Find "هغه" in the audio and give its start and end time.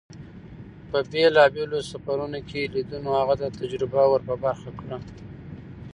3.19-3.35